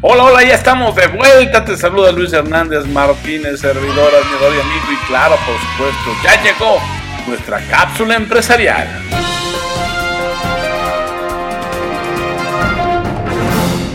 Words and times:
Hola, 0.00 0.26
hola, 0.26 0.44
ya 0.44 0.54
estamos 0.54 0.94
de 0.94 1.08
vuelta. 1.08 1.64
Te 1.64 1.76
saluda 1.76 2.12
Luis 2.12 2.32
Hernández 2.32 2.86
Martínez, 2.86 3.58
servidor, 3.58 4.12
admirador 4.14 4.54
y 4.54 4.60
amigo. 4.60 4.92
Y 4.92 5.06
claro, 5.08 5.34
por 5.44 5.58
supuesto, 5.58 6.10
ya 6.22 6.40
llegó 6.40 6.78
nuestra 7.26 7.58
cápsula 7.68 8.14
empresarial. 8.14 8.86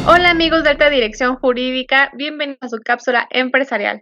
Hola 0.05 0.31
amigos 0.31 0.65
de 0.65 0.71
Alta 0.71 0.89
Dirección 0.89 1.37
Jurídica, 1.37 2.11
bienvenidos 2.17 2.59
a 2.63 2.67
su 2.67 2.79
cápsula 2.83 3.25
empresarial. 3.29 4.01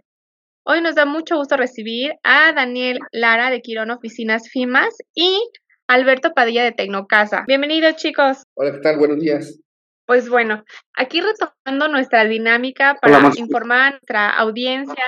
Hoy 0.64 0.80
nos 0.80 0.96
da 0.96 1.06
mucho 1.06 1.36
gusto 1.36 1.56
recibir 1.56 2.14
a 2.24 2.52
Daniel 2.52 2.98
Lara 3.12 3.48
de 3.50 3.60
Quirón 3.60 3.92
Oficinas 3.92 4.48
FIMAS 4.50 4.92
y 5.14 5.38
Alberto 5.86 6.32
Padilla 6.34 6.64
de 6.64 6.72
Tecnocasa. 6.72 7.44
Bienvenidos 7.46 7.94
chicos. 7.94 8.42
Hola, 8.54 8.72
¿qué 8.72 8.78
tal? 8.78 8.98
Buenos 8.98 9.20
días. 9.20 9.62
Pues 10.06 10.28
bueno, 10.28 10.64
aquí 10.96 11.20
retomando 11.20 11.88
nuestra 11.88 12.24
dinámica 12.24 12.96
para 13.00 13.30
informar 13.36 13.80
a 13.80 13.90
nuestra 13.90 14.30
audiencia 14.30 15.04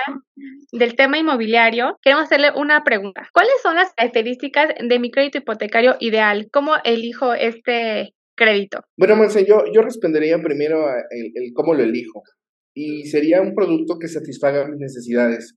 del 0.71 0.95
tema 0.95 1.17
inmobiliario, 1.17 1.97
queremos 2.01 2.25
hacerle 2.25 2.51
una 2.55 2.83
pregunta. 2.83 3.27
¿Cuáles 3.33 3.53
son 3.61 3.75
las 3.75 3.93
características 3.93 4.69
de 4.79 4.99
mi 4.99 5.11
crédito 5.11 5.37
hipotecario 5.37 5.95
ideal? 5.99 6.47
¿Cómo 6.51 6.73
elijo 6.83 7.33
este 7.33 8.13
crédito? 8.35 8.81
Bueno, 8.97 9.15
Monse, 9.15 9.45
yo, 9.45 9.63
yo 9.73 9.81
respondería 9.81 10.41
primero 10.41 10.87
a 10.87 10.95
el, 11.09 11.51
cómo 11.53 11.73
lo 11.73 11.83
elijo. 11.83 12.23
Y 12.73 13.05
sería 13.05 13.41
un 13.41 13.53
producto 13.53 13.97
que 13.99 14.07
satisfaga 14.07 14.67
mis 14.67 14.79
necesidades. 14.79 15.55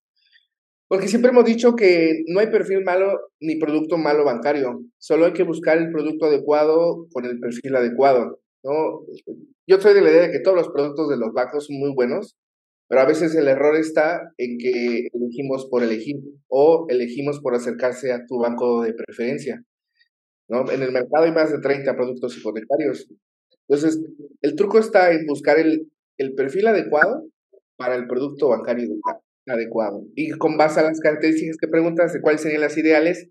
Porque 0.88 1.08
siempre 1.08 1.30
hemos 1.30 1.44
dicho 1.44 1.74
que 1.76 2.22
no 2.28 2.40
hay 2.40 2.46
perfil 2.46 2.82
malo 2.82 3.18
ni 3.40 3.56
producto 3.56 3.98
malo 3.98 4.24
bancario. 4.24 4.80
Solo 4.98 5.26
hay 5.26 5.32
que 5.32 5.42
buscar 5.42 5.78
el 5.78 5.90
producto 5.90 6.26
adecuado 6.26 7.06
con 7.12 7.24
el 7.24 7.38
perfil 7.38 7.76
adecuado. 7.76 8.40
¿No? 8.68 9.00
Yo 9.66 9.80
soy 9.80 9.94
de 9.94 10.02
la 10.02 10.10
idea 10.10 10.22
de 10.22 10.30
que 10.30 10.40
todos 10.40 10.56
los 10.56 10.68
productos 10.68 11.08
de 11.08 11.16
los 11.16 11.32
bancos 11.32 11.66
son 11.66 11.78
muy 11.78 11.92
buenos, 11.94 12.36
pero 12.88 13.00
a 13.00 13.06
veces 13.06 13.34
el 13.34 13.48
error 13.48 13.76
está 13.76 14.32
en 14.36 14.58
que 14.58 15.08
elegimos 15.12 15.66
por 15.70 15.82
elegir 15.82 16.16
o 16.48 16.86
elegimos 16.88 17.40
por 17.40 17.54
acercarse 17.54 18.12
a 18.12 18.24
tu 18.26 18.38
banco 18.38 18.82
de 18.82 18.94
preferencia. 18.94 19.62
¿no? 20.48 20.70
En 20.70 20.82
el 20.82 20.92
mercado 20.92 21.24
hay 21.24 21.32
más 21.32 21.50
de 21.50 21.60
30 21.60 21.94
productos 21.96 22.36
hipotecarios. 22.36 23.08
Entonces, 23.68 24.00
el 24.40 24.54
truco 24.54 24.78
está 24.78 25.12
en 25.12 25.26
buscar 25.26 25.58
el, 25.58 25.90
el 26.16 26.34
perfil 26.34 26.66
adecuado 26.68 27.24
para 27.76 27.94
el 27.94 28.06
producto 28.06 28.48
bancario 28.48 28.88
adecuado. 29.46 30.04
Y 30.14 30.30
con 30.32 30.56
base 30.56 30.80
a 30.80 30.84
las 30.84 31.00
características 31.00 31.56
que 31.58 31.68
preguntas 31.68 32.12
de 32.12 32.20
cuáles 32.20 32.40
serían 32.40 32.62
las 32.62 32.76
ideales, 32.76 33.28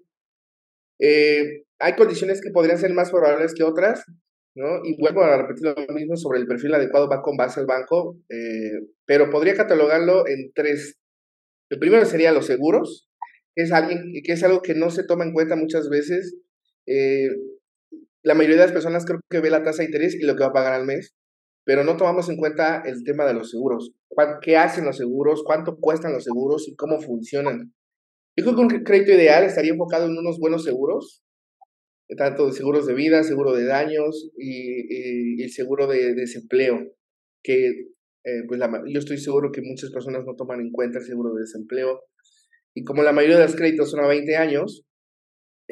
eh, 1.00 1.64
hay 1.80 1.96
condiciones 1.96 2.42
que 2.42 2.52
podrían 2.52 2.78
ser 2.78 2.94
más 2.94 3.12
favorables 3.12 3.54
que 3.54 3.64
otras, 3.64 4.04
¿no? 4.58 4.84
Y 4.84 4.98
vuelvo 5.00 5.22
a 5.22 5.38
repetir 5.38 5.68
lo 5.88 5.94
mismo 5.94 6.18
sobre 6.18 6.40
el 6.40 6.48
perfil 6.48 6.74
adecuado, 6.74 7.08
va 7.08 7.22
con 7.22 7.38
base 7.38 7.60
al 7.60 7.68
banco, 7.68 8.18
eh, 8.28 8.88
pero 9.06 9.30
podría 9.30 9.54
catalogarlo 9.54 10.28
en 10.28 10.52
tres. 10.54 10.98
El 11.70 11.78
primero 11.78 12.04
sería 12.06 12.32
los 12.32 12.48
seguros, 12.48 13.08
que 13.56 13.64
es, 13.64 13.72
alguien, 13.72 14.12
que 14.24 14.34
es 14.34 14.44
algo 14.44 14.64
que 14.64 14.74
no 14.74 14.90
se 14.90 15.04
toma 15.04 15.26
en 15.26 15.34
cuenta 15.34 15.56
muchas 15.56 15.90
veces. 15.90 16.38
Eh, 16.88 17.30
la 18.24 18.34
mayoría 18.34 18.58
de 18.58 18.64
las 18.64 18.72
personas 18.72 19.06
creo 19.06 19.20
que 19.30 19.42
ve 19.42 19.52
la 19.52 19.62
tasa 19.62 19.84
de 19.84 19.86
interés 19.86 20.16
y 20.16 20.26
lo 20.26 20.36
que 20.36 20.44
va 20.44 20.50
a 20.50 20.54
pagar 20.54 20.74
al 20.74 20.86
mes, 20.86 21.14
pero 21.64 21.84
no 21.84 21.96
tomamos 21.96 22.28
en 22.30 22.38
cuenta 22.38 22.82
el 22.84 23.04
tema 23.04 23.26
de 23.26 23.36
los 23.36 23.52
seguros. 23.52 23.92
¿Qué 24.42 24.58
hacen 24.58 24.86
los 24.86 24.98
seguros? 24.98 25.44
¿Cuánto 25.46 25.78
cuestan 25.78 26.14
los 26.14 26.24
seguros? 26.24 26.68
¿Y 26.68 26.76
cómo 26.76 27.00
funcionan? 27.00 27.74
Yo 28.36 28.44
creo 28.44 28.56
que 28.56 28.62
un 28.62 28.84
crédito 28.84 29.12
ideal 29.12 29.44
estaría 29.44 29.72
enfocado 29.72 30.06
en 30.08 30.18
unos 30.18 30.40
buenos 30.40 30.64
seguros, 30.64 31.24
tanto 32.16 32.48
de 32.48 32.54
seguros 32.54 32.88
de 32.88 32.94
vida, 32.94 33.24
seguro 33.24 33.54
de 33.54 33.66
daños 33.66 34.30
y, 34.38 35.42
el 35.42 35.52
seguro 35.52 35.88
de, 35.88 36.14
desempleo, 36.14 36.94
que 37.44 37.68
eh, 38.24 38.44
pues 38.48 38.60
yo 38.88 39.00
estoy 39.00 39.18
seguro 39.18 39.52
que 39.52 39.62
muchas 39.62 39.92
personas 39.92 40.26
no 40.26 40.36
toman 40.36 40.62
en 40.62 40.72
cuenta 40.72 41.00
el 41.00 41.06
seguro 41.06 41.34
de 41.34 41.42
desempleo. 41.42 42.02
Y 42.74 42.84
como 42.84 43.04
la 43.04 43.14
mayoría 43.14 43.38
de 43.38 43.46
los 43.46 43.56
créditos 43.56 43.92
son 43.92 44.02
a 44.02 44.08
20 44.08 44.36
años, 44.38 44.86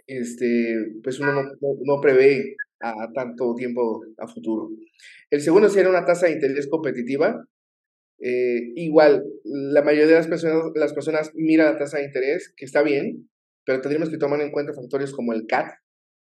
este, 0.08 0.76
pues 1.04 1.20
uno 1.20 1.34
no, 1.34 1.44
no, 1.62 2.02
prevé 2.02 2.56
a 2.82 3.12
tanto 3.14 3.54
tiempo 3.56 4.02
a 4.18 4.28
futuro. 4.28 4.70
El 5.30 5.42
segundo 5.42 5.70
sería 5.70 5.90
una 5.90 6.06
tasa 6.06 6.28
de 6.28 6.34
interés 6.34 6.68
competitiva. 6.68 7.46
Eh, 8.20 8.72
igual, 8.76 9.24
la 9.44 9.84
mayoría 9.84 10.08
de 10.08 10.14
las 10.14 10.28
personas, 10.28 10.72
las 10.76 10.94
personas 10.94 11.32
mira 11.36 11.72
la 11.72 11.78
tasa 11.78 11.98
de 11.98 12.06
interés, 12.06 12.54
que 12.56 12.66
está 12.66 12.82
bien, 12.82 13.30
pero 13.66 13.82
tendríamos 13.82 14.10
que 14.10 14.18
tomar 14.18 14.42
en 14.42 14.52
cuenta 14.52 14.74
factores 14.74 15.12
como 15.12 15.34
el 15.34 15.46
CAT, 15.48 15.68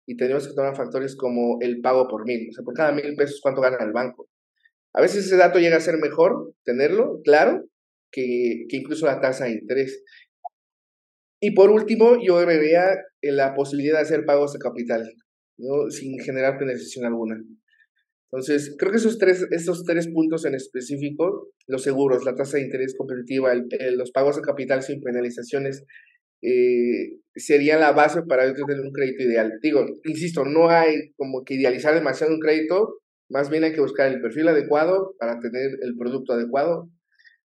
y 0.06 0.16
tenemos 0.16 0.46
que 0.46 0.54
tomar 0.54 0.76
factores 0.76 1.16
como 1.16 1.58
el 1.60 1.80
pago 1.80 2.06
por 2.08 2.24
mil, 2.24 2.48
o 2.48 2.52
sea, 2.52 2.64
por 2.64 2.74
cada 2.74 2.92
mil 2.92 3.14
pesos 3.16 3.40
cuánto 3.42 3.60
gana 3.60 3.78
el 3.80 3.92
banco. 3.92 4.28
A 4.94 5.02
veces 5.02 5.26
ese 5.26 5.36
dato 5.36 5.58
llega 5.58 5.76
a 5.76 5.80
ser 5.80 5.98
mejor 5.98 6.54
tenerlo, 6.64 7.20
claro, 7.24 7.64
que, 8.10 8.64
que 8.68 8.76
incluso 8.76 9.06
la 9.06 9.20
tasa 9.20 9.44
de 9.44 9.52
interés. 9.52 10.02
Y 11.40 11.50
por 11.50 11.70
último, 11.70 12.16
yo 12.24 12.36
vería 12.46 12.96
la 13.22 13.54
posibilidad 13.54 13.96
de 13.96 14.02
hacer 14.02 14.24
pagos 14.24 14.52
de 14.52 14.58
capital, 14.58 15.12
¿no? 15.58 15.90
sin 15.90 16.18
generar 16.20 16.56
penalización 16.58 17.04
alguna. 17.04 17.36
Entonces, 18.30 18.74
creo 18.78 18.90
que 18.90 18.98
esos 18.98 19.18
tres, 19.18 19.46
esos 19.50 19.84
tres 19.84 20.08
puntos 20.08 20.44
en 20.44 20.54
específico, 20.54 21.50
los 21.66 21.82
seguros, 21.82 22.24
la 22.24 22.34
tasa 22.34 22.56
de 22.56 22.64
interés 22.64 22.94
competitiva, 22.96 23.52
los 23.92 24.10
pagos 24.10 24.36
de 24.36 24.42
capital 24.42 24.82
sin 24.82 25.00
penalizaciones, 25.00 25.84
eh, 26.42 27.20
sería 27.34 27.78
la 27.78 27.92
base 27.92 28.22
para 28.22 28.52
tener 28.52 28.80
un 28.80 28.92
crédito 28.92 29.22
ideal. 29.22 29.52
Digo, 29.62 29.84
insisto, 30.04 30.44
no 30.44 30.70
hay 30.70 31.12
como 31.16 31.44
que 31.44 31.54
idealizar 31.54 31.94
demasiado 31.94 32.32
un 32.32 32.40
crédito, 32.40 32.98
más 33.28 33.50
bien 33.50 33.64
hay 33.64 33.72
que 33.72 33.80
buscar 33.80 34.12
el 34.12 34.20
perfil 34.20 34.48
adecuado 34.48 35.14
para 35.18 35.38
tener 35.40 35.70
el 35.82 35.96
producto 35.96 36.32
adecuado, 36.32 36.88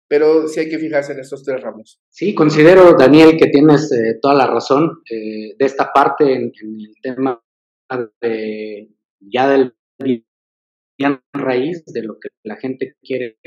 pero 0.08 0.48
sí 0.48 0.62
hay 0.62 0.70
que 0.70 0.80
fijarse 0.80 1.14
en 1.14 1.20
estos 1.20 1.44
tres 1.44 1.62
ramos. 1.62 2.00
Sí, 2.10 2.34
considero, 2.34 2.94
Daniel, 2.98 3.38
que 3.38 3.48
tienes 3.48 3.92
eh, 3.92 4.18
toda 4.22 4.36
la 4.36 4.48
razón 4.48 5.02
eh, 5.12 5.56
de 5.58 5.66
esta 5.66 5.92
parte 5.94 6.34
en, 6.34 6.52
el 6.62 6.94
tema 7.02 7.42
de, 8.22 8.90
ya 9.20 9.50
del 9.50 9.74
raíz 11.34 11.84
de 11.86 12.04
lo 12.04 12.18
que 12.20 12.30
la 12.44 12.56
gente 12.56 12.96
quiere 13.02 13.38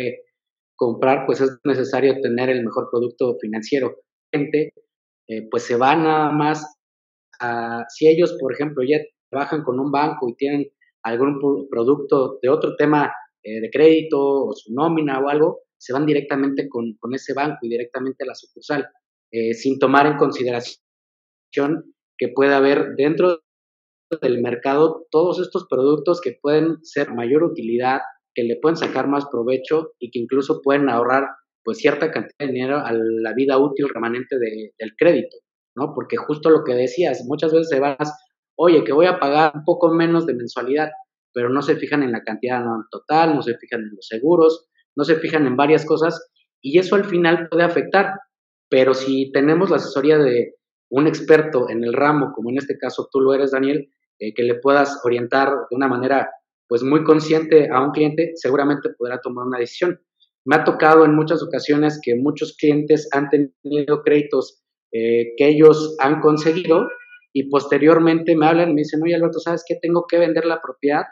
comprar, 0.76 1.26
pues 1.26 1.40
es 1.40 1.58
necesario 1.64 2.20
tener 2.22 2.48
el 2.48 2.64
mejor 2.64 2.88
producto 2.90 3.36
financiero. 3.40 3.96
Eh, 5.30 5.46
pues 5.48 5.62
se 5.62 5.76
va 5.76 5.94
nada 5.94 6.32
más 6.32 6.76
a, 7.38 7.84
si 7.88 8.08
ellos, 8.08 8.36
por 8.40 8.52
ejemplo, 8.52 8.82
ya 8.82 8.98
trabajan 9.30 9.62
con 9.62 9.78
un 9.78 9.92
banco 9.92 10.28
y 10.28 10.34
tienen 10.34 10.66
algún 11.04 11.38
producto 11.70 12.40
de 12.42 12.48
otro 12.48 12.74
tema 12.74 13.12
eh, 13.44 13.60
de 13.60 13.70
crédito 13.70 14.18
o 14.18 14.52
su 14.52 14.74
nómina 14.74 15.20
o 15.20 15.28
algo, 15.28 15.60
se 15.78 15.92
van 15.92 16.04
directamente 16.04 16.68
con, 16.68 16.96
con 16.98 17.14
ese 17.14 17.32
banco 17.32 17.58
y 17.62 17.68
directamente 17.68 18.24
a 18.24 18.26
la 18.26 18.34
sucursal, 18.34 18.88
eh, 19.30 19.54
sin 19.54 19.78
tomar 19.78 20.06
en 20.06 20.16
consideración 20.16 20.74
que 22.18 22.28
puede 22.34 22.52
haber 22.52 22.96
dentro 22.96 23.40
del 24.20 24.42
mercado 24.42 25.06
todos 25.12 25.38
estos 25.38 25.68
productos 25.70 26.20
que 26.20 26.38
pueden 26.42 26.84
ser 26.84 27.12
mayor 27.14 27.44
utilidad, 27.44 28.00
que 28.34 28.42
le 28.42 28.56
pueden 28.56 28.76
sacar 28.76 29.06
más 29.06 29.26
provecho 29.30 29.92
y 30.00 30.10
que 30.10 30.18
incluso 30.18 30.60
pueden 30.60 30.88
ahorrar 30.88 31.28
pues 31.64 31.78
cierta 31.78 32.10
cantidad 32.10 32.46
de 32.46 32.52
dinero 32.52 32.78
a 32.78 32.92
la 32.92 33.32
vida 33.34 33.58
útil 33.58 33.88
remanente 33.88 34.36
del 34.38 34.96
crédito, 34.96 35.36
¿no? 35.76 35.92
Porque 35.94 36.16
justo 36.16 36.50
lo 36.50 36.64
que 36.64 36.74
decías, 36.74 37.24
muchas 37.26 37.52
veces 37.52 37.68
se 37.68 37.80
vas, 37.80 38.12
oye, 38.56 38.84
que 38.84 38.92
voy 38.92 39.06
a 39.06 39.18
pagar 39.18 39.52
un 39.54 39.64
poco 39.64 39.92
menos 39.92 40.26
de 40.26 40.34
mensualidad, 40.34 40.90
pero 41.32 41.48
no 41.48 41.62
se 41.62 41.76
fijan 41.76 42.02
en 42.02 42.12
la 42.12 42.22
cantidad 42.22 42.62
total, 42.90 43.34
no 43.34 43.42
se 43.42 43.56
fijan 43.56 43.82
en 43.82 43.94
los 43.94 44.06
seguros, 44.06 44.68
no 44.96 45.04
se 45.04 45.16
fijan 45.16 45.46
en 45.46 45.56
varias 45.56 45.84
cosas 45.84 46.30
y 46.60 46.78
eso 46.78 46.96
al 46.96 47.04
final 47.04 47.48
puede 47.48 47.64
afectar. 47.64 48.14
Pero 48.68 48.94
si 48.94 49.30
tenemos 49.32 49.70
la 49.70 49.76
asesoría 49.76 50.18
de 50.18 50.54
un 50.90 51.06
experto 51.06 51.68
en 51.68 51.84
el 51.84 51.92
ramo, 51.92 52.32
como 52.34 52.50
en 52.50 52.58
este 52.58 52.76
caso 52.78 53.08
tú 53.10 53.20
lo 53.20 53.34
eres, 53.34 53.52
Daniel, 53.52 53.88
eh, 54.18 54.34
que 54.34 54.42
le 54.42 54.56
puedas 54.56 55.00
orientar 55.04 55.48
de 55.48 55.76
una 55.76 55.88
manera 55.88 56.30
pues 56.68 56.82
muy 56.82 57.02
consciente 57.02 57.68
a 57.72 57.82
un 57.82 57.90
cliente, 57.90 58.32
seguramente 58.36 58.90
podrá 58.96 59.20
tomar 59.20 59.46
una 59.46 59.58
decisión. 59.58 60.00
Me 60.46 60.56
ha 60.56 60.64
tocado 60.64 61.04
en 61.04 61.14
muchas 61.14 61.42
ocasiones 61.42 62.00
que 62.02 62.16
muchos 62.16 62.56
clientes 62.56 63.08
han 63.12 63.28
tenido 63.28 64.02
créditos 64.02 64.62
eh, 64.92 65.34
que 65.36 65.48
ellos 65.48 65.96
han 66.00 66.20
conseguido 66.20 66.88
y 67.32 67.48
posteriormente 67.48 68.34
me 68.36 68.46
hablan 68.46 68.70
y 68.70 68.74
me 68.74 68.80
dicen, 68.80 69.02
oye 69.02 69.14
Alberto, 69.14 69.38
¿sabes 69.38 69.64
qué? 69.66 69.76
Tengo 69.80 70.06
que 70.08 70.18
vender 70.18 70.44
la 70.44 70.60
propiedad 70.60 71.04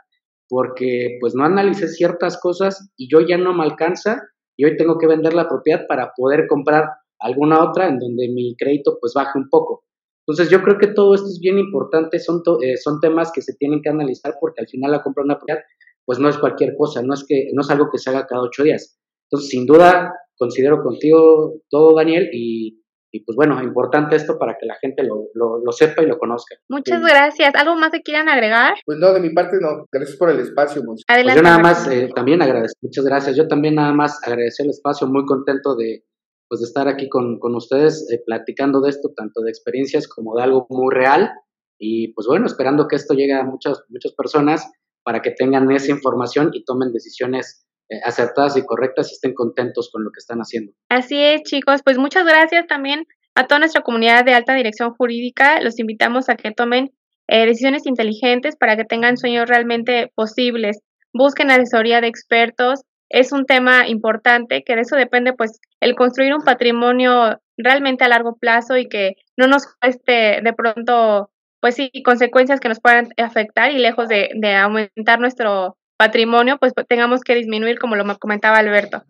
porque 0.49 1.19
pues 1.21 1.35
no 1.35 1.45
analicé 1.45 1.89
ciertas 1.89 2.41
cosas 2.41 2.91
y 2.97 3.09
yo 3.11 3.21
ya 3.21 3.37
no 3.37 3.53
me 3.53 3.65
alcanza 3.65 4.23
y 4.57 4.65
hoy 4.65 4.77
tengo 4.77 4.99
que 4.99 5.07
vender 5.07 5.35
la 5.35 5.49
propiedad 5.49 5.87
para 5.87 6.13
poder 6.17 6.47
comprar 6.49 6.89
alguna 7.21 7.63
otra 7.63 7.89
en 7.89 7.99
donde 7.99 8.29
mi 8.29 8.57
crédito 8.57 8.99
pues 9.01 9.13
baje 9.15 9.39
un 9.39 9.49
poco. 9.49 9.85
Entonces 10.27 10.51
yo 10.51 10.63
creo 10.63 10.79
que 10.79 10.89
todo 10.89 11.15
esto 11.15 11.27
es 11.27 11.39
bien 11.41 11.59
importante, 11.59 12.19
son, 12.19 12.43
eh, 12.63 12.77
son 12.77 13.01
temas 13.01 13.31
que 13.33 13.43
se 13.43 13.55
tienen 13.55 13.81
que 13.83 13.89
analizar 13.91 14.35
porque 14.41 14.61
al 14.61 14.69
final 14.69 14.91
la 14.91 15.03
compra 15.03 15.23
de 15.23 15.27
una 15.27 15.39
propiedad 15.39 15.61
pues 16.05 16.19
no 16.19 16.29
es 16.29 16.39
cualquier 16.39 16.75
cosa, 16.77 17.03
no 17.03 17.15
es, 17.15 17.25
que, 17.27 17.51
no 17.53 17.61
es 17.61 17.71
algo 17.71 17.91
que 17.93 17.99
se 17.99 18.11
haga 18.11 18.27
cada 18.27 18.43
ocho 18.43 18.63
días. 18.63 18.99
Entonces, 19.31 19.51
sin 19.51 19.67
duda, 19.67 20.13
considero 20.37 20.83
contigo 20.83 21.55
todo, 21.71 21.97
Daniel, 21.97 22.29
y 22.33 22.79
y 23.11 23.25
pues 23.25 23.37
bueno, 23.37 23.63
importante 23.63 24.17
esto 24.17 24.39
para 24.39 24.57
que 24.61 24.67
la 24.67 24.75
gente 24.75 25.03
lo, 25.03 25.29
lo, 25.35 25.73
sepa 25.73 26.03
y 26.03 26.07
lo 26.07 26.19
conozca. 26.19 26.57
Muchas 26.69 27.01
gracias. 27.01 27.55
¿Algo 27.55 27.75
más 27.75 27.91
que 27.91 28.03
quieran 28.03 28.29
agregar? 28.29 28.75
Pues 28.85 28.99
no, 28.99 29.15
de 29.15 29.21
mi 29.21 29.31
parte 29.31 29.57
no. 29.61 29.87
Gracias 29.91 30.19
por 30.19 30.31
el 30.31 30.41
espacio. 30.41 30.83
Pues 30.85 31.03
yo 31.35 31.43
nada 31.43 31.59
más 31.59 31.89
eh, 31.89 32.11
también 32.15 32.43
agradezco. 32.43 32.79
Muchas 32.83 33.05
gracias. 33.07 33.37
Yo 33.37 33.49
también 33.49 33.77
nada 33.77 33.95
más 33.95 34.19
agradecer 34.27 34.67
el 34.67 34.71
espacio. 34.71 35.07
Muy 35.07 35.25
contento 35.25 35.75
de, 35.75 36.05
pues, 36.49 36.61
de 36.61 36.67
estar 36.67 36.87
aquí 36.87 37.09
con, 37.09 37.39
con 37.39 37.55
ustedes 37.55 38.07
eh, 38.13 38.21
platicando 38.27 38.83
de 38.83 38.91
esto, 38.91 39.11
tanto 39.17 39.41
de 39.41 39.51
experiencias 39.51 40.07
como 40.07 40.37
de 40.37 40.43
algo 40.43 40.67
muy 40.69 40.95
real. 40.95 41.31
Y 41.79 42.13
pues 42.13 42.27
bueno, 42.27 42.45
esperando 42.45 42.89
que 42.89 42.97
esto 42.97 43.15
llegue 43.15 43.35
a 43.35 43.45
muchas, 43.45 43.85
muchas 43.89 44.13
personas 44.13 44.71
para 45.03 45.23
que 45.23 45.31
tengan 45.31 45.71
esa 45.71 45.93
información 45.93 46.51
y 46.53 46.65
tomen 46.65 46.93
decisiones 46.93 47.68
acertadas 48.05 48.57
y 48.57 48.65
correctas 48.65 49.11
y 49.11 49.15
estén 49.15 49.35
contentos 49.35 49.91
con 49.93 50.05
lo 50.05 50.11
que 50.11 50.19
están 50.19 50.39
haciendo. 50.39 50.73
Así 50.89 51.23
es, 51.23 51.43
chicos. 51.43 51.83
Pues 51.83 51.99
muchas 51.99 52.25
gracias 52.25 52.67
también 52.67 53.07
a 53.35 53.47
toda 53.47 53.61
nuestra 53.61 53.83
comunidad 53.83 54.25
de 54.25 54.35
alta 54.35 54.55
dirección 54.55 54.95
jurídica. 54.95 55.61
Los 55.61 55.79
invitamos 55.79 56.29
a 56.29 56.37
que 56.37 56.51
tomen 56.51 56.91
eh, 57.29 57.47
decisiones 57.47 57.87
inteligentes 57.87 58.57
para 58.57 58.77
que 58.77 58.85
tengan 58.85 59.17
sueños 59.17 59.49
realmente 59.49 60.11
posibles. 60.15 60.81
Busquen 61.13 61.51
asesoría 61.51 62.01
de 62.01 62.09
expertos. 62.09 62.83
Es 63.11 63.33
un 63.33 63.47
tema 63.47 63.89
importante 63.89 64.63
que 64.65 64.75
de 64.75 64.83
eso 64.83 64.97
depende 64.97 65.33
pues 65.33 65.61
el 65.81 65.95
construir 65.95 66.35
un 66.35 66.45
patrimonio 66.45 67.39
realmente 67.57 68.05
a 68.05 68.09
largo 68.09 68.37
plazo 68.37 68.77
y 68.77 68.89
que 68.89 69.15
no 69.37 69.47
nos 69.47 69.67
cueste 69.81 70.41
de 70.43 70.53
pronto 70.55 71.31
pues 71.61 71.75
sí, 71.75 71.91
consecuencias 72.05 72.61
que 72.61 72.69
nos 72.69 72.81
puedan 72.81 73.09
afectar 73.17 73.73
y 73.73 73.79
lejos 73.79 74.09
de, 74.09 74.31
de 74.35 74.55
aumentar 74.55 75.19
nuestro 75.19 75.77
patrimonio, 75.99 76.57
pues 76.59 76.73
tengamos 76.89 77.23
que 77.23 77.35
disminuir, 77.35 77.79
como 77.79 77.97
lo 77.97 78.19
comentaba 78.19 78.57
Alberto. 78.57 79.05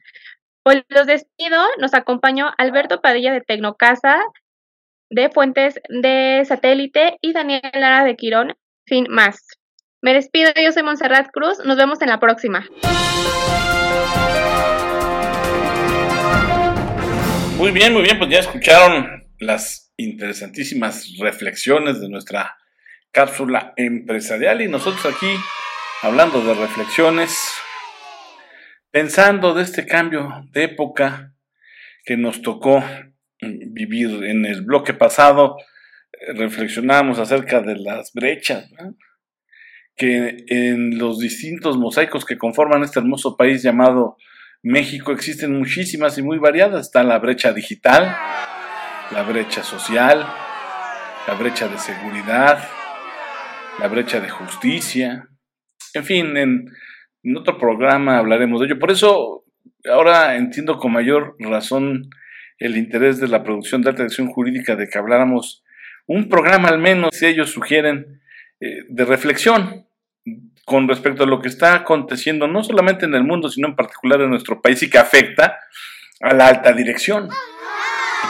Pues 0.65 0.83
los 0.89 1.07
despido, 1.07 1.63
nos 1.79 1.95
acompañó 1.95 2.51
Alberto 2.59 3.01
Padilla 3.01 3.33
de 3.33 3.43
Tecnocasa, 3.43 4.19
de 5.11 5.31
Fuentes 5.31 5.81
de 5.89 6.43
Satélite 6.47 7.17
y 7.21 7.33
Daniel 7.33 7.63
Lara 7.75 8.05
de 8.05 8.17
Quirón, 8.17 8.57
fin 8.87 9.07
más. 9.09 9.47
Me 10.03 10.15
despido, 10.15 10.51
yo 10.57 10.73
soy 10.73 10.83
Montserrat 10.83 11.31
Cruz, 11.33 11.59
nos 11.65 11.77
vemos 11.77 12.01
en 12.03 12.09
la 12.09 12.21
próxima. 12.21 12.67
Muy 17.57 17.71
bien, 17.73 17.93
muy 17.93 18.03
bien, 18.03 18.19
pues 18.19 18.31
ya 18.31 18.39
escucharon 18.39 19.25
las 19.41 19.93
interesantísimas 19.97 21.17
reflexiones 21.19 22.01
de 22.01 22.09
nuestra 22.09 22.57
cápsula 23.11 23.73
empresarial 23.77 24.63
y 24.63 24.69
nosotros 24.69 25.05
aquí 25.07 25.27
hablando 26.03 26.43
de 26.43 26.55
reflexiones, 26.55 27.53
pensando 28.91 29.55
de 29.55 29.63
este 29.63 29.87
cambio 29.87 30.45
de 30.53 30.65
época 30.65 31.35
que 32.05 32.17
nos 32.17 32.43
tocó 32.43 32.85
vivir 33.41 34.25
en 34.25 34.45
el 34.45 34.63
bloque 34.63 34.95
pasado, 34.95 35.57
reflexionamos 36.35 37.19
acerca 37.19 37.61
de 37.61 37.77
las 37.77 38.13
brechas, 38.13 38.71
que 39.97 40.45
en 40.49 40.99
los 40.99 41.19
distintos 41.19 41.77
mosaicos 41.77 42.25
que 42.25 42.39
conforman 42.39 42.85
este 42.85 43.01
hermoso 43.01 43.37
país 43.37 43.63
llamado 43.63 44.17
México 44.63 45.13
existen 45.13 45.57
muchísimas 45.59 46.17
y 46.19 46.23
muy 46.23 46.39
variadas. 46.39 46.87
Está 46.87 47.03
la 47.03 47.19
brecha 47.19 47.53
digital, 47.53 48.17
la 49.11 49.23
brecha 49.25 49.63
social, 49.63 50.27
la 51.27 51.35
brecha 51.35 51.69
de 51.69 51.79
seguridad, 51.79 52.69
la 53.79 53.89
brecha 53.89 54.21
de 54.21 54.29
justicia, 54.29 55.28
en 55.99 56.05
fin, 56.05 56.37
en, 56.37 56.67
otro 57.37 57.59
programa 57.59 58.19
hablaremos 58.19 58.61
de 58.61 58.67
ello. 58.67 58.79
Por 58.79 58.91
eso 58.91 59.45
ahora 59.91 60.37
entiendo 60.37 60.79
con 60.79 60.93
mayor 60.93 61.37
razón 61.39 62.09
el 62.59 62.77
interés 62.77 63.21
de 63.21 63.29
la 63.29 63.43
producción 63.43 63.83
de 63.83 63.91
alta 63.91 64.03
dirección 64.03 64.29
jurídica 64.29 64.77
de 64.77 64.89
que 64.89 64.99
habláramos 64.99 65.63
un 66.07 66.29
programa 66.29 66.69
al 66.69 66.79
menos, 66.79 67.11
si 67.13 67.27
ellos 67.27 67.51
sugieren, 67.51 68.23
eh, 68.61 68.85
de 68.89 69.05
reflexión 69.05 69.87
con 70.65 70.89
respecto 70.89 71.25
a 71.25 71.27
lo 71.27 71.41
que 71.41 71.49
está 71.49 71.75
aconteciendo, 71.75 72.47
no 72.47 72.63
solamente 72.63 73.07
en 73.07 73.15
el 73.15 73.25
mundo, 73.25 73.49
sino 73.49 73.69
en 73.69 73.77
particular 73.77 74.21
en 74.21 74.31
nuestro 74.31 74.61
país 74.61 74.83
y 74.83 74.91
que 74.91 74.99
afecta 74.99 75.59
a 76.21 76.35
la 76.35 76.49
alta 76.49 76.73
dirección, 76.73 77.29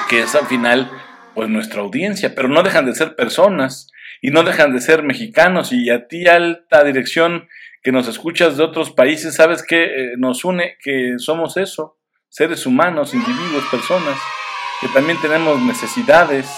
que 0.09 0.20
es 0.20 0.35
al 0.35 0.47
final 0.47 0.91
pues 1.35 1.49
nuestra 1.49 1.81
audiencia, 1.81 2.35
pero 2.35 2.49
no 2.49 2.62
dejan 2.62 2.87
de 2.87 2.94
ser 2.94 3.15
personas 3.17 3.91
y 4.20 4.31
no 4.31 4.43
dejan 4.43 4.73
de 4.73 4.81
ser 4.81 5.03
mexicanos 5.03 5.73
y 5.73 5.91
a 5.91 6.09
ti 6.09 6.26
alta 6.26 6.85
dirección 6.85 7.49
que 7.82 7.93
nos 7.93 8.09
escuchas 8.09 8.56
de 8.56 8.65
otros 8.65 8.91
países, 8.91 9.37
sabes 9.37 9.62
que 9.62 9.85
eh, 9.85 10.12
nos 10.17 10.44
une 10.44 10.76
que 10.82 11.15
somos 11.19 11.56
eso, 11.56 11.99
seres 12.29 12.67
humanos, 12.67 13.15
individuos, 13.15 13.65
personas, 13.70 14.19
que 14.81 14.88
también 14.88 15.19
tenemos 15.20 15.61
necesidades 15.62 16.50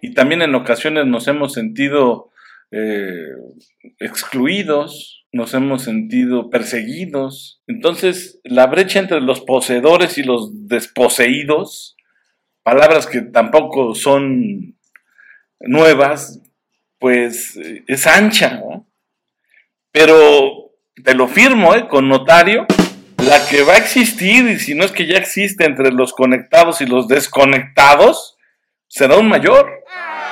y 0.00 0.14
también 0.14 0.42
en 0.42 0.54
ocasiones 0.54 1.06
nos 1.06 1.26
hemos 1.28 1.54
sentido 1.54 2.30
eh, 2.70 3.32
excluidos, 3.98 5.26
nos 5.32 5.54
hemos 5.54 5.82
sentido 5.82 6.50
perseguidos. 6.50 7.62
Entonces, 7.66 8.40
la 8.44 8.66
brecha 8.66 8.98
entre 9.00 9.20
los 9.20 9.40
poseedores 9.40 10.18
y 10.18 10.22
los 10.22 10.68
desposeídos, 10.68 11.96
palabras 12.62 13.06
que 13.06 13.22
tampoco 13.22 13.94
son 13.94 14.76
nuevas, 15.60 16.40
pues 16.98 17.58
es 17.86 18.06
ancha, 18.06 18.60
Pero 19.92 20.72
te 21.04 21.14
lo 21.14 21.28
firmo, 21.28 21.74
¿eh? 21.74 21.88
Con 21.88 22.08
notario, 22.08 22.66
la 23.18 23.46
que 23.48 23.62
va 23.62 23.74
a 23.74 23.78
existir, 23.78 24.48
y 24.48 24.58
si 24.58 24.74
no 24.74 24.84
es 24.84 24.92
que 24.92 25.06
ya 25.06 25.16
existe 25.16 25.64
entre 25.64 25.92
los 25.92 26.12
conectados 26.12 26.80
y 26.80 26.86
los 26.86 27.08
desconectados, 27.08 28.36
será 28.86 29.16
un 29.16 29.28
mayor. 29.28 29.84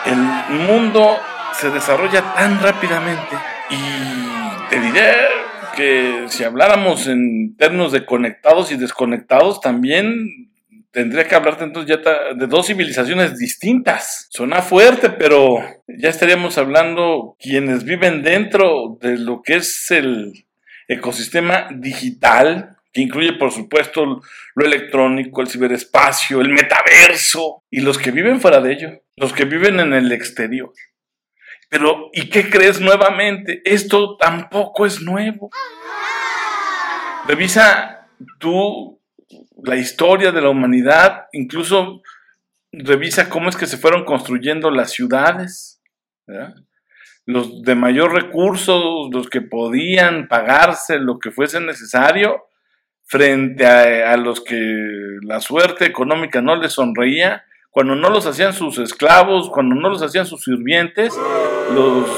El 0.07 0.59
mundo 0.67 1.17
se 1.53 1.71
desarrolla 1.71 2.35
tan 2.35 2.61
rápidamente 2.61 3.37
y 3.71 4.71
te 4.71 4.81
diré 4.81 5.15
que 5.75 6.25
si 6.29 6.45
habláramos 6.45 7.07
en 7.07 7.57
términos 7.57 7.93
de 7.93 8.07
conectados 8.07 8.73
y 8.73 8.77
desconectados, 8.77 9.61
también 9.61 10.51
tendría 10.97 11.29
que 11.29 11.35
hablarte 11.35 11.63
entonces 11.63 11.95
ya 11.95 12.35
de 12.35 12.47
dos 12.47 12.69
civilizaciones 12.69 13.37
distintas. 13.37 14.29
Suena 14.31 14.63
fuerte, 14.63 15.11
pero 15.11 15.59
ya 15.87 16.09
estaríamos 16.09 16.57
hablando 16.57 17.37
quienes 17.39 17.85
viven 17.85 18.23
dentro 18.23 18.97
de 19.03 19.19
lo 19.19 19.43
que 19.43 19.57
es 19.57 19.91
el 19.91 20.47
ecosistema 20.89 21.69
digital, 21.71 22.79
que 22.95 23.03
incluye 23.03 23.35
por 23.35 23.53
supuesto 23.53 24.23
lo 24.55 24.65
electrónico, 24.65 25.43
el 25.43 25.49
ciberespacio, 25.49 26.41
el 26.41 26.49
metaverso, 26.49 27.63
y 27.71 27.81
los 27.81 27.99
que 27.99 28.11
viven 28.11 28.41
fuera 28.41 28.63
de 28.63 28.73
ello, 28.73 29.03
los 29.17 29.35
que 29.35 29.45
viven 29.45 29.79
en 29.81 29.93
el 29.93 30.11
exterior. 30.13 30.73
Pero, 31.69 32.09
¿y 32.15 32.31
qué 32.31 32.49
crees 32.49 32.81
nuevamente? 32.81 33.61
Esto 33.67 34.17
tampoco 34.17 34.87
es 34.87 35.03
nuevo. 35.03 35.51
Revisa 37.29 38.09
tú 38.39 38.99
la 39.63 39.77
historia 39.77 40.33
de 40.33 40.41
la 40.41 40.51
humanidad, 40.51 41.27
incluso 41.33 42.03
revisa 42.73 43.29
cómo 43.29 43.49
es 43.49 43.57
que 43.57 43.67
se 43.67 43.79
fueron 43.79 44.05
construyendo 44.05 44.71
las 44.71 44.91
ciudades, 44.93 45.81
los 47.25 47.63
de 47.63 47.75
mayor 47.75 48.13
recursos, 48.13 49.09
los 49.13 49.29
que 49.29 49.41
podían 49.41 50.29
pagarse 50.29 50.99
lo 50.99 51.19
que 51.19 51.31
fuese 51.31 51.61
necesario, 51.61 52.45
frente 53.05 53.65
a, 53.67 54.17
los 54.17 54.43
que 54.43 54.57
la 55.23 55.41
suerte 55.41 55.85
económica 55.85 56.43
no 56.43 56.57
les 56.57 56.73
sonreía, 56.73 57.45
cuando 57.71 57.95
no 57.95 58.11
los 58.11 58.27
hacían 58.27 58.53
sus 58.53 58.79
esclavos, 58.79 59.51
cuando 59.51 59.75
no 59.75 59.89
los 59.89 60.03
hacían 60.03 60.27
sus 60.27 60.43
sirvientes, 60.45 61.15
los 61.73 62.09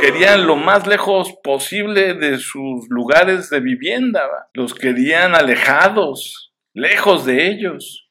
querían 0.00 0.46
lo 0.46 0.56
más 0.56 0.86
lejos 0.86 1.34
posible 1.42 2.14
de 2.14 2.38
sus 2.38 2.88
lugares 2.88 3.50
de 3.50 3.60
vivienda, 3.60 4.22
los 4.54 4.74
querían 4.74 5.34
alejados, 5.34 6.49
lejos 6.74 7.24
de 7.24 7.48
ellos. 7.48 8.10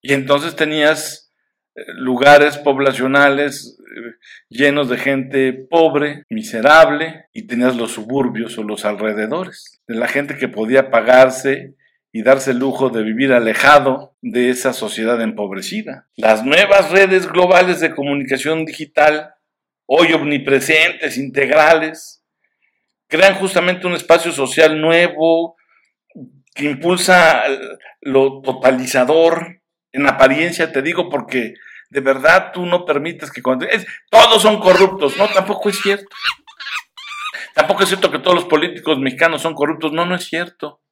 Y 0.00 0.12
entonces 0.12 0.56
tenías 0.56 1.32
eh, 1.74 1.82
lugares 1.96 2.58
poblacionales 2.58 3.78
eh, 3.80 4.14
llenos 4.48 4.88
de 4.88 4.98
gente 4.98 5.52
pobre, 5.52 6.24
miserable, 6.28 7.26
y 7.32 7.46
tenías 7.46 7.76
los 7.76 7.92
suburbios 7.92 8.58
o 8.58 8.62
los 8.62 8.84
alrededores, 8.84 9.80
de 9.86 9.96
la 9.96 10.08
gente 10.08 10.36
que 10.36 10.48
podía 10.48 10.90
pagarse 10.90 11.74
y 12.12 12.22
darse 12.22 12.52
el 12.52 12.58
lujo 12.58 12.88
de 12.88 13.02
vivir 13.02 13.32
alejado 13.32 14.16
de 14.22 14.50
esa 14.50 14.72
sociedad 14.72 15.20
empobrecida. 15.20 16.08
Las 16.16 16.44
nuevas 16.44 16.90
redes 16.90 17.30
globales 17.30 17.80
de 17.80 17.94
comunicación 17.94 18.64
digital, 18.64 19.34
hoy 19.86 20.12
omnipresentes, 20.14 21.18
integrales, 21.18 22.24
crean 23.08 23.34
justamente 23.34 23.86
un 23.86 23.94
espacio 23.94 24.32
social 24.32 24.80
nuevo, 24.80 25.57
que 26.58 26.64
impulsa 26.64 27.44
lo 28.00 28.42
totalizador, 28.42 29.62
en 29.92 30.06
apariencia 30.06 30.72
te 30.72 30.82
digo, 30.82 31.08
porque 31.08 31.54
de 31.88 32.00
verdad 32.00 32.50
tú 32.52 32.66
no 32.66 32.84
permites 32.84 33.30
que 33.30 33.42
cuando... 33.42 33.64
todos 34.10 34.42
son 34.42 34.58
corruptos, 34.58 35.16
no, 35.16 35.28
tampoco 35.28 35.68
es 35.68 35.80
cierto. 35.80 36.08
Tampoco 37.54 37.84
es 37.84 37.88
cierto 37.88 38.10
que 38.10 38.18
todos 38.18 38.34
los 38.34 38.44
políticos 38.46 38.98
mexicanos 38.98 39.40
son 39.40 39.54
corruptos, 39.54 39.92
no, 39.92 40.04
no 40.04 40.16
es 40.16 40.24
cierto. 40.24 40.82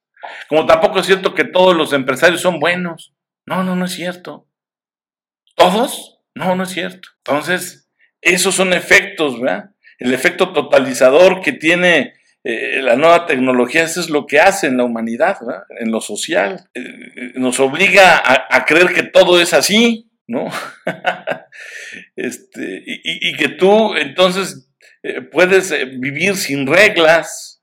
Como 0.47 0.65
tampoco 0.65 0.99
es 0.99 1.05
cierto 1.05 1.35
que 1.35 1.43
todos 1.43 1.75
los 1.75 1.91
empresarios 1.91 2.39
son 2.39 2.59
buenos, 2.59 3.13
no, 3.45 3.63
no, 3.63 3.75
no 3.75 3.85
es 3.85 3.91
cierto. 3.91 4.47
¿Todos? 5.55 6.19
No, 6.33 6.55
no 6.55 6.63
es 6.63 6.69
cierto. 6.69 7.09
Entonces, 7.25 7.89
esos 8.21 8.55
son 8.55 8.71
efectos, 8.71 9.41
¿verdad? 9.41 9.71
El 9.99 10.13
efecto 10.13 10.53
totalizador 10.53 11.41
que 11.41 11.51
tiene 11.51 12.13
eh, 12.49 12.81
la 12.81 12.95
nueva 12.95 13.25
tecnología, 13.25 13.83
eso 13.83 13.99
es 13.99 14.09
lo 14.09 14.25
que 14.25 14.39
hace 14.39 14.67
en 14.67 14.77
la 14.77 14.85
humanidad, 14.85 15.37
¿verdad? 15.41 15.63
en 15.81 15.91
lo 15.91 15.99
social. 15.99 16.69
Eh, 16.73 16.79
eh, 16.81 17.31
nos 17.35 17.59
obliga 17.59 18.23
a, 18.23 18.63
creer 18.63 18.93
que 18.93 19.03
todo 19.03 19.41
es 19.41 19.53
así, 19.53 20.09
¿no? 20.27 20.45
este, 22.15 22.83
y, 22.85 23.35
que 23.35 23.49
tú 23.49 23.95
entonces 23.95 24.69
puedes 25.29 25.73
vivir 25.99 26.37
sin 26.37 26.67
reglas, 26.67 27.61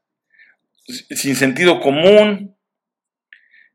sin 0.84 1.34
sentido 1.34 1.80
común. 1.80 2.54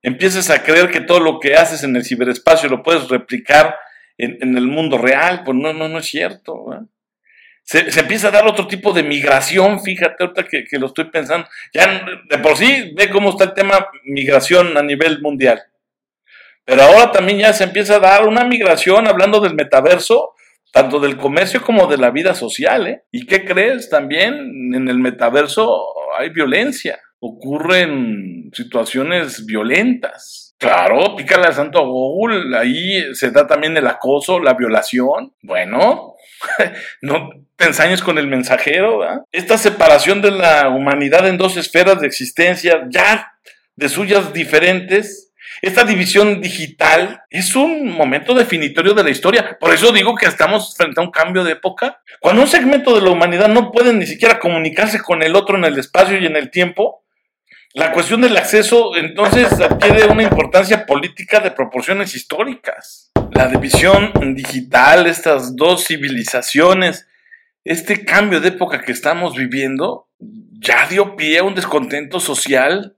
Empiezas 0.03 0.51
a 0.51 0.61
creer 0.61 0.91
que 0.91 1.01
todo 1.01 1.21
lo 1.21 1.39
que 1.39 1.55
haces 1.55 1.83
en 1.83 1.95
el 1.95 2.05
ciberespacio 2.05 2.69
lo 2.69 2.83
puedes 2.83 3.09
replicar 3.09 3.75
en, 4.15 4.55
el 4.55 4.67
mundo 4.67 4.99
real. 4.99 5.41
Pues 5.43 5.57
no, 5.57 5.73
no, 5.73 5.89
no 5.89 5.97
es 5.97 6.05
cierto. 6.05 6.67
Se, 7.69 7.99
empieza 7.99 8.29
a 8.29 8.31
dar 8.31 8.47
otro 8.47 8.65
tipo 8.65 8.93
de 8.93 9.03
migración, 9.03 9.79
fíjate, 9.79 10.23
ahorita 10.23 10.43
que, 10.47 10.65
que, 10.65 10.79
lo 10.79 10.87
estoy 10.87 11.05
pensando. 11.05 11.47
Ya 11.71 12.03
de 12.27 12.39
por 12.39 12.57
sí, 12.57 12.93
ve 12.95 13.11
cómo 13.11 13.29
está 13.29 13.43
el 13.43 13.53
tema 13.53 13.89
migración 14.05 14.75
a 14.75 14.81
nivel 14.81 15.21
mundial. 15.21 15.61
Pero 16.65 16.81
ahora 16.81 17.11
también 17.11 17.37
ya 17.37 17.53
se 17.53 17.65
empieza 17.65 17.97
a 17.97 17.99
dar 17.99 18.27
una 18.27 18.43
migración, 18.43 19.07
hablando 19.07 19.39
del 19.39 19.53
metaverso, 19.53 20.33
tanto 20.71 20.99
del 20.99 21.15
comercio 21.17 21.61
como 21.61 21.85
de 21.85 21.97
la 21.97 22.09
vida 22.09 22.33
social. 22.33 22.87
¿eh? 22.87 23.03
¿Y 23.11 23.27
qué 23.27 23.45
crees? 23.45 23.87
También 23.87 24.73
en 24.73 24.89
el 24.89 24.97
metaverso 24.97 25.79
hay 26.17 26.29
violencia, 26.29 26.99
ocurren 27.19 28.49
situaciones 28.51 29.45
violentas. 29.45 30.48
Claro, 30.59 31.15
pícale 31.15 31.47
a 31.47 31.53
Santo 31.53 31.85
Google, 31.85 32.57
ahí 32.57 33.15
se 33.15 33.31
da 33.31 33.47
también 33.47 33.77
el 33.77 33.87
acoso, 33.87 34.41
la 34.41 34.55
violación. 34.55 35.33
Bueno, 35.41 36.15
no 37.01 37.29
te 37.55 37.65
ensañes 37.65 38.01
con 38.01 38.17
el 38.17 38.27
mensajero. 38.27 39.25
Esta 39.31 39.57
separación 39.57 40.21
de 40.21 40.31
la 40.31 40.67
humanidad 40.67 41.25
en 41.29 41.37
dos 41.37 41.55
esferas 41.55 42.01
de 42.01 42.07
existencia, 42.07 42.85
ya 42.89 43.33
de 43.77 43.87
suyas 43.87 44.33
diferentes, 44.33 45.31
esta 45.61 45.83
división 45.83 46.41
digital 46.41 47.23
es 47.29 47.55
un 47.55 47.91
momento 47.91 48.33
definitorio 48.33 48.93
de 48.93 49.03
la 49.03 49.09
historia. 49.09 49.57
Por 49.59 49.73
eso 49.73 49.91
digo 49.91 50.15
que 50.15 50.25
estamos 50.25 50.75
frente 50.75 50.99
a 50.99 51.03
un 51.03 51.11
cambio 51.11 51.43
de 51.43 51.53
época. 51.53 52.01
Cuando 52.19 52.41
un 52.41 52.47
segmento 52.47 52.95
de 52.95 53.01
la 53.01 53.11
humanidad 53.11 53.47
no 53.47 53.71
puede 53.71 53.93
ni 53.93 54.05
siquiera 54.05 54.39
comunicarse 54.39 55.01
con 55.01 55.23
el 55.23 55.35
otro 55.35 55.57
en 55.57 55.65
el 55.65 55.77
espacio 55.77 56.17
y 56.17 56.25
en 56.25 56.35
el 56.35 56.49
tiempo, 56.49 57.03
la 57.73 57.91
cuestión 57.91 58.21
del 58.21 58.35
acceso 58.35 58.95
entonces 58.95 59.51
adquiere 59.53 60.07
una 60.07 60.23
importancia 60.23 60.85
política 60.85 61.39
de 61.39 61.51
proporciones 61.51 62.15
históricas. 62.15 63.11
La 63.31 63.47
división 63.47 64.11
digital, 64.35 65.05
estas 65.05 65.55
dos 65.55 65.85
civilizaciones, 65.85 67.07
este 67.63 68.03
cambio 68.05 68.41
de 68.41 68.49
época 68.49 68.81
que 68.81 68.91
estamos 68.91 69.35
viviendo, 69.35 70.07
ya 70.19 70.87
dio 70.87 71.15
pie 71.15 71.37
a 71.37 71.43
un 71.43 71.53
descontento 71.53 72.19
social 72.19 72.97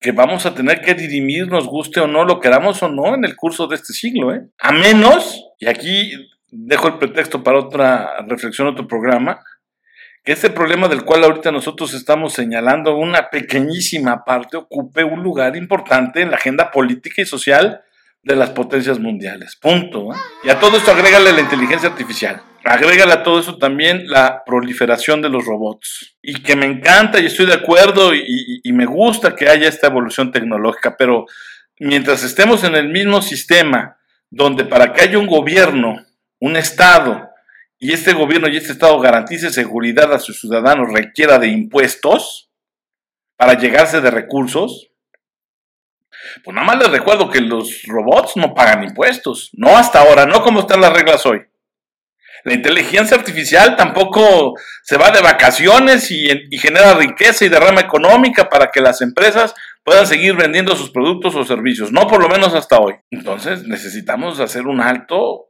que 0.00 0.10
vamos 0.10 0.46
a 0.46 0.54
tener 0.54 0.80
que 0.80 0.94
dirimir, 0.94 1.46
nos 1.46 1.68
guste 1.68 2.00
o 2.00 2.08
no, 2.08 2.24
lo 2.24 2.40
queramos 2.40 2.82
o 2.82 2.88
no, 2.88 3.14
en 3.14 3.24
el 3.24 3.36
curso 3.36 3.68
de 3.68 3.76
este 3.76 3.92
siglo. 3.92 4.34
¿eh? 4.34 4.42
A 4.58 4.72
menos, 4.72 5.44
y 5.60 5.68
aquí 5.68 6.12
dejo 6.50 6.88
el 6.88 6.98
pretexto 6.98 7.44
para 7.44 7.60
otra 7.60 8.24
reflexión, 8.26 8.66
otro 8.66 8.88
programa, 8.88 9.44
este 10.24 10.50
problema 10.50 10.88
del 10.88 11.04
cual 11.04 11.24
ahorita 11.24 11.50
nosotros 11.50 11.94
estamos 11.94 12.32
señalando 12.32 12.96
una 12.96 13.28
pequeñísima 13.28 14.24
parte 14.24 14.56
ocupe 14.56 15.02
un 15.02 15.22
lugar 15.22 15.56
importante 15.56 16.20
en 16.20 16.30
la 16.30 16.36
agenda 16.36 16.70
política 16.70 17.22
y 17.22 17.26
social 17.26 17.82
de 18.22 18.36
las 18.36 18.50
potencias 18.50 19.00
mundiales. 19.00 19.56
Punto. 19.56 20.12
¿eh? 20.12 20.16
Y 20.44 20.50
a 20.50 20.60
todo 20.60 20.76
esto 20.76 20.92
agrégale 20.92 21.32
la 21.32 21.40
inteligencia 21.40 21.88
artificial. 21.88 22.40
Agrégale 22.64 23.12
a 23.12 23.24
todo 23.24 23.40
eso 23.40 23.58
también 23.58 24.06
la 24.06 24.44
proliferación 24.46 25.20
de 25.20 25.28
los 25.28 25.44
robots. 25.44 26.16
Y 26.22 26.42
que 26.42 26.54
me 26.54 26.66
encanta 26.66 27.18
y 27.18 27.26
estoy 27.26 27.46
de 27.46 27.54
acuerdo 27.54 28.14
y, 28.14 28.60
y 28.62 28.72
me 28.72 28.86
gusta 28.86 29.34
que 29.34 29.48
haya 29.48 29.68
esta 29.68 29.88
evolución 29.88 30.30
tecnológica, 30.30 30.96
pero 30.96 31.26
mientras 31.80 32.22
estemos 32.22 32.62
en 32.62 32.76
el 32.76 32.88
mismo 32.90 33.20
sistema 33.22 33.96
donde 34.30 34.64
para 34.64 34.92
que 34.92 35.02
haya 35.02 35.18
un 35.18 35.26
gobierno, 35.26 36.06
un 36.38 36.56
Estado, 36.56 37.31
y 37.82 37.92
este 37.92 38.12
gobierno 38.12 38.46
y 38.46 38.56
este 38.56 38.70
Estado 38.70 39.00
garantice 39.00 39.50
seguridad 39.50 40.12
a 40.12 40.20
sus 40.20 40.38
ciudadanos 40.38 40.92
requiera 40.92 41.40
de 41.40 41.48
impuestos 41.48 42.48
para 43.36 43.58
llegarse 43.58 44.00
de 44.00 44.08
recursos, 44.08 44.92
pues 46.44 46.54
nada 46.54 46.64
más 46.64 46.78
les 46.78 46.92
recuerdo 46.92 47.28
que 47.28 47.40
los 47.40 47.82
robots 47.88 48.36
no 48.36 48.54
pagan 48.54 48.84
impuestos, 48.84 49.50
no 49.54 49.76
hasta 49.76 49.98
ahora, 49.98 50.26
no 50.26 50.44
como 50.44 50.60
están 50.60 50.80
las 50.80 50.92
reglas 50.92 51.26
hoy. 51.26 51.42
La 52.44 52.54
inteligencia 52.54 53.16
artificial 53.16 53.74
tampoco 53.74 54.54
se 54.84 54.96
va 54.96 55.10
de 55.10 55.20
vacaciones 55.20 56.08
y, 56.12 56.30
y, 56.50 56.58
genera 56.58 56.94
riqueza 56.94 57.44
y 57.44 57.48
derrama 57.48 57.80
económica 57.80 58.48
para 58.48 58.70
que 58.70 58.80
las 58.80 59.02
empresas 59.02 59.56
puedan 59.82 60.06
seguir 60.06 60.36
vendiendo 60.36 60.76
sus 60.76 60.90
productos 60.90 61.34
o 61.34 61.44
servicios, 61.44 61.90
no 61.90 62.06
por 62.06 62.22
lo 62.22 62.28
menos 62.28 62.54
hasta 62.54 62.78
hoy. 62.78 62.94
Entonces 63.10 63.64
necesitamos 63.64 64.38
hacer 64.38 64.68
un 64.68 64.80
alto 64.80 65.48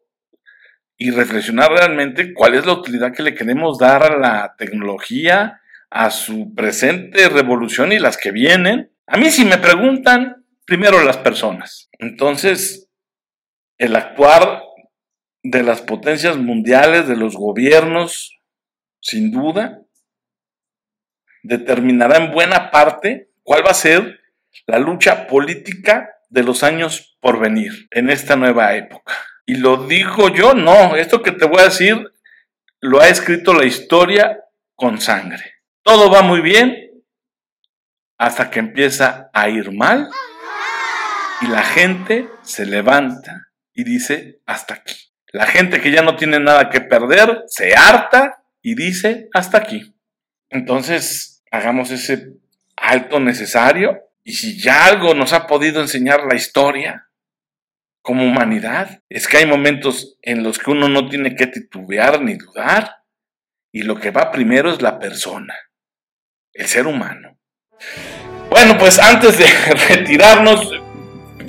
y 0.96 1.10
reflexionar 1.10 1.72
realmente 1.72 2.32
cuál 2.32 2.54
es 2.54 2.66
la 2.66 2.74
utilidad 2.74 3.12
que 3.12 3.22
le 3.22 3.34
queremos 3.34 3.78
dar 3.78 4.02
a 4.04 4.18
la 4.18 4.54
tecnología, 4.56 5.60
a 5.90 6.10
su 6.10 6.54
presente 6.54 7.28
revolución 7.28 7.92
y 7.92 7.98
las 7.98 8.16
que 8.16 8.30
vienen. 8.30 8.92
A 9.06 9.16
mí 9.16 9.30
si 9.30 9.44
me 9.44 9.58
preguntan, 9.58 10.44
primero 10.64 11.02
las 11.02 11.18
personas. 11.18 11.90
Entonces, 11.98 12.88
el 13.78 13.96
actuar 13.96 14.62
de 15.42 15.62
las 15.62 15.82
potencias 15.82 16.36
mundiales, 16.36 17.08
de 17.08 17.16
los 17.16 17.36
gobiernos, 17.36 18.38
sin 19.00 19.32
duda, 19.32 19.82
determinará 21.42 22.18
en 22.18 22.32
buena 22.32 22.70
parte 22.70 23.30
cuál 23.42 23.66
va 23.66 23.70
a 23.70 23.74
ser 23.74 24.20
la 24.66 24.78
lucha 24.78 25.26
política 25.26 26.10
de 26.28 26.42
los 26.42 26.62
años 26.62 27.16
por 27.20 27.40
venir 27.40 27.88
en 27.90 28.10
esta 28.10 28.36
nueva 28.36 28.74
época. 28.76 29.14
Y 29.46 29.56
lo 29.56 29.86
digo 29.86 30.28
yo, 30.28 30.54
no, 30.54 30.96
esto 30.96 31.22
que 31.22 31.32
te 31.32 31.46
voy 31.46 31.60
a 31.60 31.64
decir 31.64 32.12
lo 32.80 33.00
ha 33.00 33.08
escrito 33.08 33.54
la 33.54 33.64
historia 33.64 34.40
con 34.74 35.00
sangre. 35.00 35.62
Todo 35.82 36.10
va 36.10 36.22
muy 36.22 36.40
bien 36.40 37.04
hasta 38.18 38.50
que 38.50 38.58
empieza 38.58 39.30
a 39.32 39.48
ir 39.48 39.72
mal 39.72 40.08
y 41.40 41.46
la 41.46 41.62
gente 41.62 42.28
se 42.42 42.66
levanta 42.66 43.48
y 43.72 43.84
dice 43.84 44.40
hasta 44.46 44.74
aquí. 44.74 44.94
La 45.32 45.46
gente 45.46 45.80
que 45.80 45.90
ya 45.90 46.02
no 46.02 46.16
tiene 46.16 46.38
nada 46.38 46.70
que 46.70 46.80
perder 46.80 47.44
se 47.46 47.74
harta 47.74 48.44
y 48.60 48.74
dice 48.74 49.28
hasta 49.32 49.58
aquí. 49.58 49.96
Entonces, 50.50 51.42
hagamos 51.50 51.90
ese 51.90 52.34
alto 52.76 53.18
necesario 53.18 53.98
y 54.24 54.34
si 54.34 54.60
ya 54.60 54.86
algo 54.86 55.14
nos 55.14 55.32
ha 55.32 55.46
podido 55.46 55.80
enseñar 55.80 56.24
la 56.28 56.34
historia, 56.34 57.08
como 58.02 58.24
humanidad. 58.24 59.00
Es 59.08 59.26
que 59.26 59.38
hay 59.38 59.46
momentos 59.46 60.18
en 60.22 60.42
los 60.42 60.58
que 60.58 60.70
uno 60.70 60.88
no 60.88 61.08
tiene 61.08 61.34
que 61.34 61.46
titubear 61.46 62.20
ni 62.20 62.34
dudar. 62.34 62.96
Y 63.72 63.82
lo 63.82 63.98
que 63.98 64.10
va 64.10 64.30
primero 64.30 64.70
es 64.70 64.82
la 64.82 64.98
persona, 64.98 65.54
el 66.52 66.66
ser 66.66 66.86
humano. 66.86 67.38
Bueno, 68.50 68.76
pues 68.76 68.98
antes 68.98 69.38
de 69.38 69.46
retirarnos, 69.88 70.70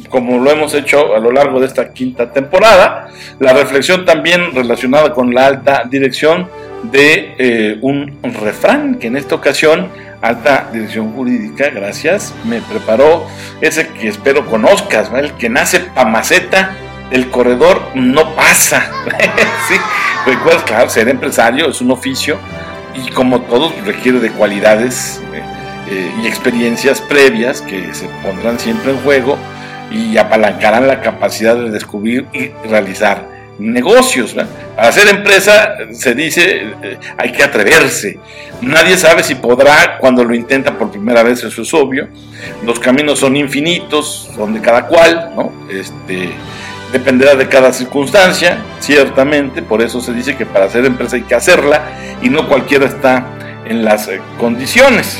como 0.09 0.37
lo 0.37 0.49
hemos 0.49 0.73
hecho 0.73 1.15
a 1.15 1.19
lo 1.19 1.31
largo 1.31 1.59
de 1.59 1.65
esta 1.65 1.91
quinta 1.91 2.31
temporada, 2.31 3.09
la 3.39 3.51
reflexión 3.51 4.05
también 4.05 4.55
relacionada 4.55 5.11
con 5.11 5.33
la 5.33 5.47
alta 5.47 5.83
dirección 5.89 6.49
de 6.83 7.35
eh, 7.37 7.77
un 7.81 8.19
refrán 8.23 8.95
que 8.95 9.07
en 9.07 9.17
esta 9.17 9.35
ocasión 9.35 9.89
alta 10.23 10.69
dirección 10.71 11.11
jurídica, 11.11 11.69
gracias, 11.69 12.33
me 12.45 12.61
preparó 12.61 13.27
ese 13.59 13.89
que 13.89 14.07
espero 14.07 14.45
conozcas, 14.45 15.11
el 15.13 15.33
que 15.33 15.49
nace 15.49 15.81
pa' 15.81 16.05
maceta, 16.05 16.77
el 17.11 17.29
corredor 17.29 17.81
no 17.93 18.33
pasa. 18.33 18.89
sí, 19.67 19.75
recuerda, 20.25 20.63
claro, 20.63 20.89
ser 20.89 21.09
empresario 21.09 21.69
es 21.69 21.81
un 21.81 21.91
oficio 21.91 22.37
y 22.95 23.11
como 23.11 23.41
todos 23.41 23.73
requiere 23.85 24.21
de 24.21 24.31
cualidades 24.31 25.21
eh, 25.33 25.43
eh, 25.89 26.11
y 26.23 26.27
experiencias 26.27 27.01
previas 27.01 27.61
que 27.61 27.93
se 27.93 28.07
pondrán 28.23 28.57
siempre 28.59 28.91
en 28.91 28.99
juego 28.99 29.37
y 29.91 30.15
apalancarán 30.15 30.87
la 30.87 31.01
capacidad 31.01 31.55
de 31.57 31.69
descubrir 31.69 32.27
y 32.31 32.47
realizar 32.69 33.27
negocios. 33.59 34.33
Para 34.33 34.87
hacer 34.87 35.09
empresa 35.09 35.62
se 35.91 36.15
dice 36.15 36.73
eh, 36.81 36.97
hay 37.17 37.31
que 37.31 37.43
atreverse. 37.43 38.19
Nadie 38.61 38.97
sabe 38.97 39.23
si 39.23 39.35
podrá 39.35 39.97
cuando 39.97 40.23
lo 40.23 40.33
intenta 40.33 40.77
por 40.77 40.91
primera 40.91 41.23
vez, 41.23 41.43
eso 41.43 41.61
es 41.61 41.73
obvio. 41.73 42.07
Los 42.65 42.79
caminos 42.79 43.19
son 43.19 43.35
infinitos, 43.35 44.29
son 44.35 44.53
de 44.53 44.61
cada 44.61 44.87
cual, 44.87 45.33
¿no? 45.35 45.51
Este, 45.69 46.29
dependerá 46.93 47.35
de 47.35 47.47
cada 47.49 47.73
circunstancia, 47.73 48.59
ciertamente, 48.79 49.63
por 49.63 49.81
eso 49.81 49.99
se 49.99 50.13
dice 50.13 50.37
que 50.37 50.45
para 50.45 50.65
hacer 50.65 50.85
empresa 50.85 51.15
hay 51.15 51.23
que 51.23 51.35
hacerla 51.35 51.81
y 52.21 52.29
no 52.29 52.47
cualquiera 52.47 52.85
está 52.85 53.25
en 53.65 53.83
las 53.83 54.07
eh, 54.07 54.21
condiciones. 54.37 55.17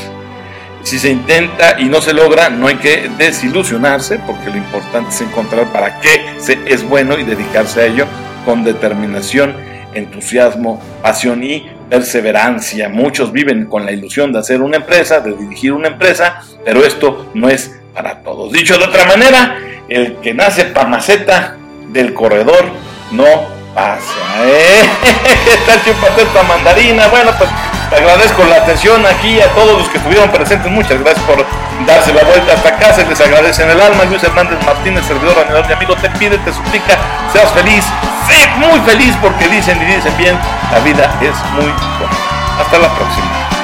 Si 0.84 0.98
se 0.98 1.10
intenta 1.10 1.80
y 1.80 1.86
no 1.86 2.00
se 2.00 2.12
logra, 2.12 2.50
no 2.50 2.68
hay 2.68 2.76
que 2.76 3.10
desilusionarse, 3.16 4.20
porque 4.26 4.50
lo 4.50 4.56
importante 4.56 5.10
es 5.10 5.20
encontrar 5.22 5.72
para 5.72 5.98
qué 6.00 6.34
se 6.38 6.58
es 6.66 6.86
bueno 6.86 7.18
y 7.18 7.24
dedicarse 7.24 7.80
a 7.80 7.86
ello 7.86 8.06
con 8.44 8.64
determinación, 8.64 9.56
entusiasmo, 9.94 10.82
pasión 11.02 11.42
y 11.42 11.66
perseverancia. 11.88 12.88
Muchos 12.88 13.32
viven 13.32 13.66
con 13.66 13.84
la 13.84 13.92
ilusión 13.92 14.32
de 14.32 14.40
hacer 14.40 14.60
una 14.62 14.76
empresa, 14.76 15.20
de 15.20 15.34
dirigir 15.34 15.72
una 15.72 15.88
empresa, 15.88 16.40
pero 16.64 16.84
esto 16.84 17.30
no 17.34 17.48
es 17.48 17.80
para 17.94 18.20
todos. 18.20 18.52
Dicho 18.52 18.76
de 18.78 18.84
otra 18.84 19.04
manera, 19.06 19.58
el 19.88 20.16
que 20.16 20.34
nace 20.34 20.64
para 20.66 20.88
maceta 20.88 21.56
del 21.90 22.12
corredor 22.12 22.66
no 23.12 23.46
pasa. 23.74 24.44
¿eh? 24.44 24.82
Está 25.54 25.84
chupando 25.84 26.22
esta 26.22 26.42
mandarina. 26.42 27.08
Bueno, 27.08 27.30
pues 27.38 27.50
agradezco 27.90 28.44
la 28.44 28.56
atención 28.56 29.04
aquí 29.06 29.40
a 29.40 29.48
todos 29.54 29.78
los 29.78 29.88
que 29.88 29.98
estuvieron 29.98 30.30
presentes. 30.30 30.70
Muchas 30.70 31.00
gracias 31.00 31.24
por 31.26 31.44
darse 31.86 32.12
la 32.12 32.22
vuelta 32.24 32.54
hasta 32.54 32.68
acá. 32.68 32.92
Se 32.92 33.06
les 33.06 33.20
agradece 33.20 33.62
en 33.62 33.70
el 33.70 33.80
alma. 33.80 34.04
Luis 34.04 34.22
Hernández 34.22 34.58
Martínez, 34.64 35.04
servidor, 35.06 35.38
animador 35.38 35.66
de 35.66 35.74
amigo, 35.74 35.96
te 35.96 36.10
pide, 36.10 36.38
te 36.38 36.52
suplica, 36.52 36.96
seas 37.32 37.50
feliz. 37.52 37.84
Sé 38.28 38.48
muy 38.56 38.78
feliz 38.80 39.14
porque 39.20 39.48
dicen 39.48 39.80
y 39.82 39.84
dicen 39.84 40.16
bien, 40.16 40.38
la 40.72 40.78
vida 40.80 41.10
es 41.20 41.34
muy 41.52 41.72
buena. 41.98 42.16
Hasta 42.60 42.78
la 42.78 42.88
próxima. 42.94 43.63